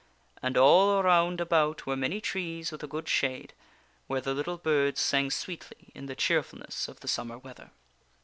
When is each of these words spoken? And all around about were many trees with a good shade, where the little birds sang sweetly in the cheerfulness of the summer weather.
And 0.41 0.57
all 0.57 0.99
around 0.99 1.39
about 1.39 1.85
were 1.85 1.95
many 1.95 2.19
trees 2.19 2.71
with 2.71 2.81
a 2.81 2.87
good 2.87 3.07
shade, 3.07 3.53
where 4.07 4.19
the 4.19 4.33
little 4.33 4.57
birds 4.57 4.99
sang 4.99 5.29
sweetly 5.29 5.91
in 5.93 6.07
the 6.07 6.15
cheerfulness 6.15 6.87
of 6.87 7.01
the 7.01 7.07
summer 7.07 7.37
weather. 7.37 7.69